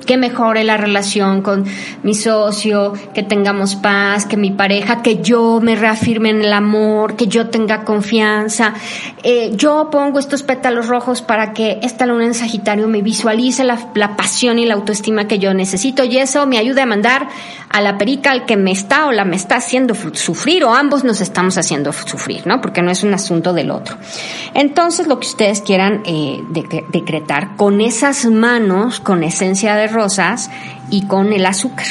[0.06, 1.64] que mejore la relación con
[2.02, 7.16] mi socio, que tengamos paz, que mi pareja, que yo me reafirme en el amor,
[7.16, 8.74] que yo tenga confianza.
[9.22, 13.90] Eh, yo pongo estos pétalos rojos para que esta luna en Sagitario me visualice la,
[13.94, 17.28] la pasión y la autoestima que yo necesito y eso me ayude a mandar
[17.68, 21.04] a la perica al que me está o la me está haciendo sufrir o ambos
[21.04, 22.60] nos estamos haciendo sufrir, ¿no?
[22.60, 23.96] Porque no es un asunto del otro.
[24.54, 30.50] Entonces lo que ustedes quieran eh, de- decretar con esas manos, con esencia de rosas
[30.90, 31.86] y con el azúcar.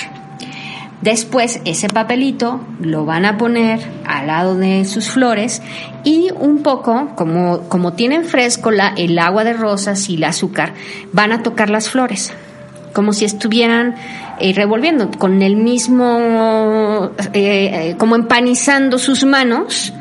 [1.01, 5.61] Después ese papelito lo van a poner al lado de sus flores
[6.03, 10.73] y un poco, como, como tienen fresco la, el agua de rosas y el azúcar,
[11.11, 12.33] van a tocar las flores,
[12.95, 13.95] como si estuvieran
[14.39, 19.93] eh, revolviendo con el mismo, eh, eh, como empanizando sus manos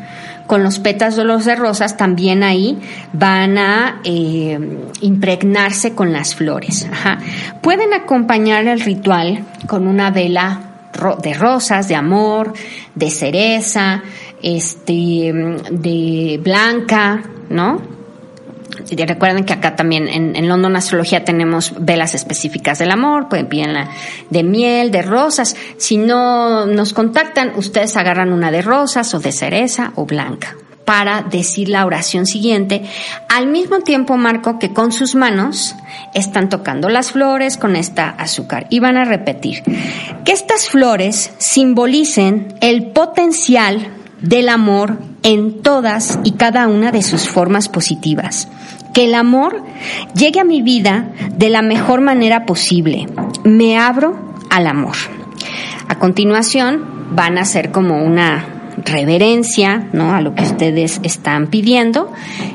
[0.46, 2.78] con los pétalos de rosas también ahí
[3.12, 6.86] van a impregnarse con las flores.
[6.92, 7.18] Ajá.
[7.62, 10.60] Pueden acompañar el ritual con una vela
[11.22, 12.52] de rosas, de amor,
[12.94, 14.02] de cereza,
[14.42, 15.32] este,
[15.72, 17.93] de blanca, ¿no?
[19.00, 23.48] Y recuerden que acá también en, en London Astrología tenemos velas específicas del amor, pueden
[23.48, 23.90] pedir la
[24.30, 25.56] de miel, de rosas.
[25.78, 31.22] Si no nos contactan, ustedes agarran una de rosas o de cereza o blanca para
[31.22, 32.82] decir la oración siguiente.
[33.28, 35.74] Al mismo tiempo, Marco, que con sus manos
[36.14, 39.62] están tocando las flores con esta azúcar y van a repetir
[40.24, 43.88] que estas flores simbolicen el potencial
[44.20, 48.48] del amor en todas y cada una de sus formas positivas.
[48.94, 49.62] Que el amor
[50.14, 53.06] llegue a mi vida de la mejor manera posible.
[53.44, 54.16] Me abro
[54.48, 54.96] al amor.
[55.88, 60.14] A continuación van a hacer como una reverencia ¿no?
[60.14, 62.12] a lo que ustedes están pidiendo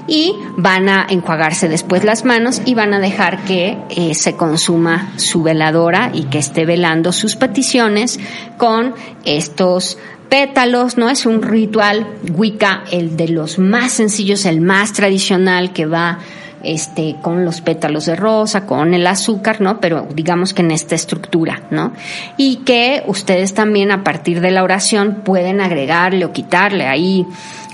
[0.08, 5.14] y van a enjuagarse después las manos y van a dejar que eh, se consuma
[5.18, 8.20] su veladora y que esté velando sus peticiones
[8.58, 8.94] con
[9.26, 9.98] estos
[10.30, 11.10] pétalos, ¿no?
[11.10, 16.20] Es un ritual Wicca, el de los más sencillos, el más tradicional que va
[16.64, 19.80] este con los pétalos de rosa, con el azúcar, ¿no?
[19.80, 21.94] Pero digamos que en esta estructura, ¿no?
[22.38, 27.26] Y que ustedes también a partir de la oración pueden agregarle o quitarle ahí.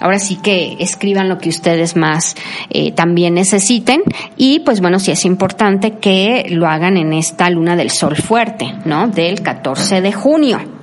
[0.01, 2.35] Ahora sí que escriban lo que ustedes más
[2.69, 4.03] eh, también necesiten
[4.35, 8.75] y pues bueno, sí es importante que lo hagan en esta luna del sol fuerte,
[8.83, 9.07] ¿no?
[9.07, 10.74] Del 14 de junio.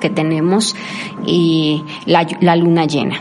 [0.00, 0.76] Que tenemos
[1.26, 3.16] y la, la luna llena.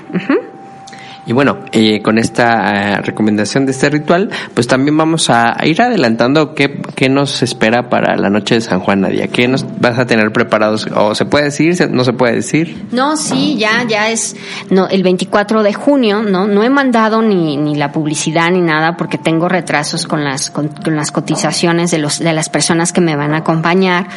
[1.30, 5.80] Y bueno, eh, con esta eh, recomendación de este ritual, pues también vamos a, ir
[5.80, 9.27] adelantando qué, qué nos espera para la noche de San Juan, Nadia.
[9.27, 10.88] ¿Qué nos vas a tener preparados?
[10.88, 11.75] ¿O se puede decir?
[11.75, 12.88] se- ¿No se puede decir?
[12.91, 14.36] No, sí, ya, ya es
[14.71, 16.47] no, el 24 de junio, ¿no?
[16.47, 20.71] No he mandado ni, ni la publicidad ni nada porque tengo retrasos con las, con,
[20.86, 24.07] las cotizaciones de los, de las personas que me van a acompañar.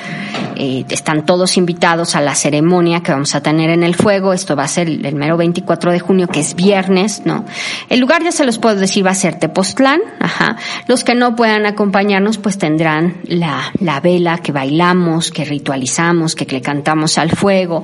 [0.57, 4.33] Eh, están todos invitados a la ceremonia que vamos a tener en el fuego.
[4.33, 7.45] Esto va a ser el mero 24 de junio, que es viernes, ¿no?
[7.89, 10.57] El lugar ya se los puedo decir va a ser Tepoztlán, ajá.
[10.87, 16.47] Los que no puedan acompañarnos pues tendrán la, la vela que bailamos, que ritualizamos, que
[16.47, 17.83] le cantamos al fuego,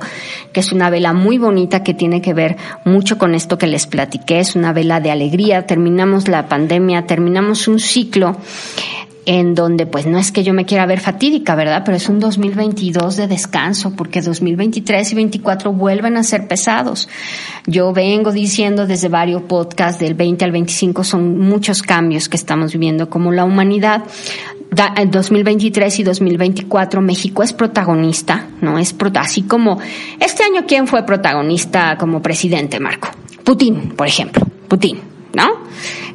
[0.53, 3.87] que es una vela muy bonita que tiene que ver mucho con esto que les
[3.87, 8.37] platiqué, es una vela de alegría, terminamos la pandemia, terminamos un ciclo
[9.25, 11.83] en donde pues no es que yo me quiera ver fatídica, ¿verdad?
[11.85, 17.07] Pero es un 2022 de descanso, porque 2023 y 2024 vuelven a ser pesados.
[17.67, 22.73] Yo vengo diciendo desde varios podcasts del 20 al 25 son muchos cambios que estamos
[22.73, 24.03] viviendo como la humanidad
[24.71, 28.79] da- en 2023 y 2024 México es protagonista, ¿no?
[28.79, 29.79] Es prota- así como
[30.19, 33.09] este año quién fue protagonista como presidente, Marco?
[33.43, 34.99] Putin, por ejemplo, Putin,
[35.33, 35.47] ¿no?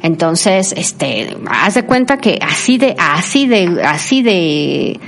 [0.01, 4.99] Entonces, este, haz de cuenta que así de así de así de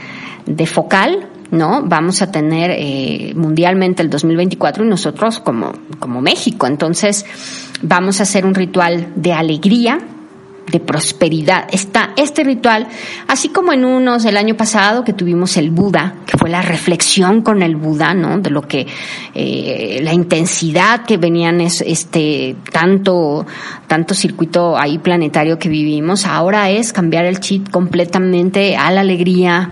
[0.45, 1.83] de focal ¿no?
[1.83, 6.67] Vamos a tener eh, mundialmente el 2024 y nosotros como, como México.
[6.67, 7.25] Entonces,
[7.81, 9.99] vamos a hacer un ritual de alegría,
[10.71, 11.67] de prosperidad.
[11.71, 12.87] Está este ritual,
[13.27, 17.41] así como en unos el año pasado que tuvimos el Buda, que fue la reflexión
[17.41, 18.39] con el Buda, ¿no?
[18.39, 18.85] De lo que
[19.33, 23.45] eh, la intensidad que venían es este tanto
[23.87, 26.25] tanto circuito ahí planetario que vivimos.
[26.25, 29.71] Ahora es cambiar el chip completamente a la alegría,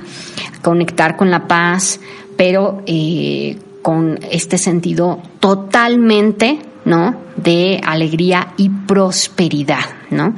[0.61, 1.99] conectar con la paz,
[2.37, 7.15] pero eh, con este sentido totalmente, ¿no?
[7.35, 9.85] De alegría y prosperidad,
[10.16, 10.34] ¿no?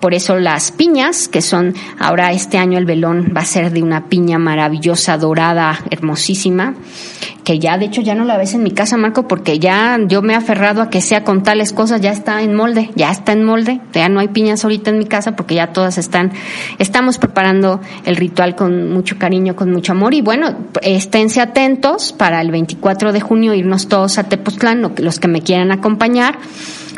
[0.00, 3.82] Por eso las piñas, que son, ahora este año el velón va a ser de
[3.82, 6.74] una piña maravillosa, dorada, hermosísima,
[7.46, 10.20] que ya, de hecho, ya no la ves en mi casa, Marco, porque ya yo
[10.20, 13.32] me he aferrado a que sea con tales cosas, ya está en molde, ya está
[13.32, 16.32] en molde, ya no hay piñas ahorita en mi casa porque ya todas están,
[16.78, 22.40] estamos preparando el ritual con mucho cariño, con mucho amor y bueno, esténse atentos para
[22.40, 26.38] el 24 de junio irnos todos a Tepoztlán, los que me quieran acompañar,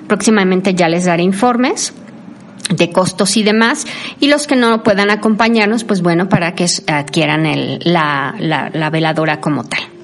[0.07, 1.93] próximamente ya les daré informes
[2.69, 3.87] de costos y demás,
[4.21, 8.91] y los que no puedan acompañarnos, pues bueno, para que adquieran el, la, la, la
[8.91, 9.98] veladora como tal.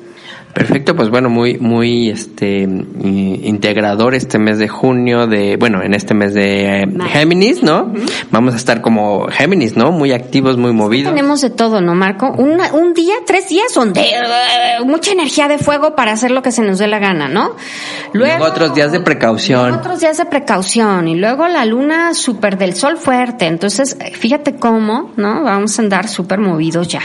[0.54, 2.60] Perfecto, pues bueno, muy, muy este
[3.02, 6.86] i- integrador este mes de junio de, bueno, en este mes de eh.
[7.08, 7.92] Géminis, ¿no?
[8.30, 9.90] Vamos a estar como Géminis, ¿no?
[9.90, 11.12] Muy activos, muy movidos.
[11.12, 12.30] Tenemos de todo, ¿no, Marco?
[12.38, 16.40] Una- un día, tres días son de eh, mucha energía de fuego para hacer lo
[16.42, 17.56] que se nos dé la gana, ¿no?
[18.12, 19.72] Luego otros días de precaución.
[19.72, 23.46] Otros días de precaución y luego la luna súper del sol fuerte.
[23.46, 25.42] Entonces, fíjate cómo, ¿no?
[25.42, 27.00] Vamos a andar súper movidos ya.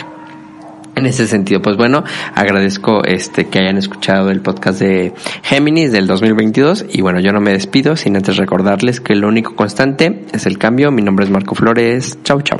[0.99, 2.03] En ese sentido, pues bueno,
[2.35, 7.39] agradezco este que hayan escuchado el podcast de Géminis del 2022 y bueno, yo no
[7.39, 10.91] me despido sin antes recordarles que lo único constante es el cambio.
[10.91, 12.19] Mi nombre es Marco Flores.
[12.23, 12.59] Chau, chau.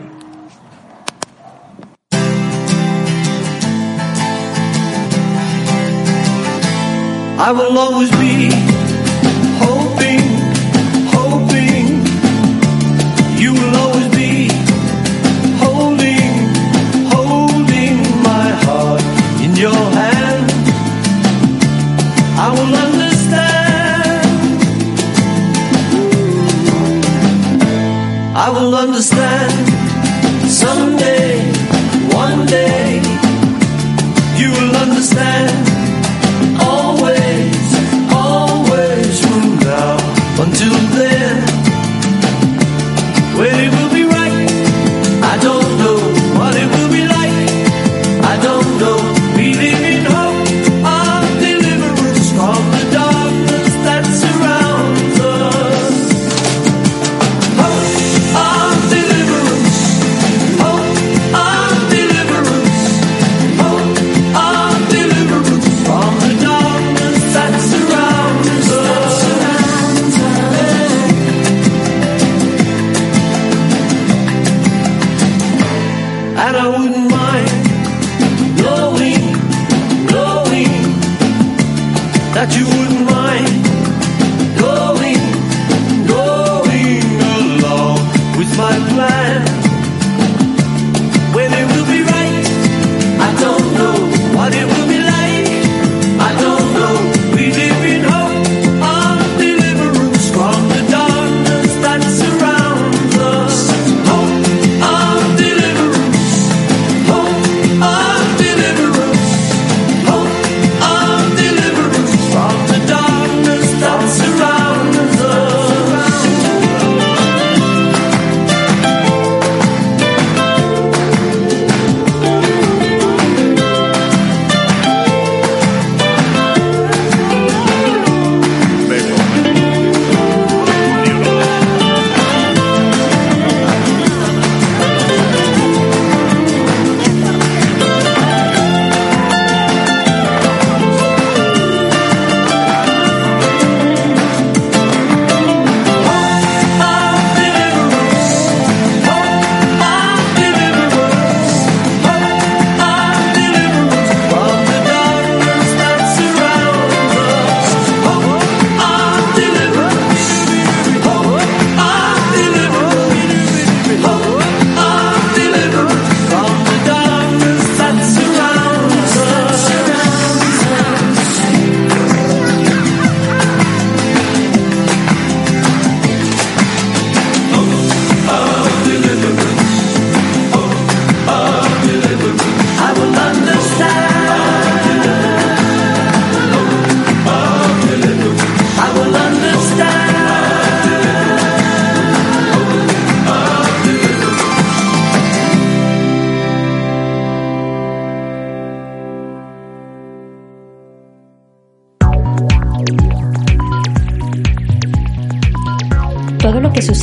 [28.80, 29.59] Understand